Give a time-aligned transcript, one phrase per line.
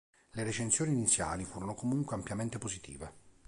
[0.31, 3.13] Le recensioni iniziali furono comunque ampiamente positive.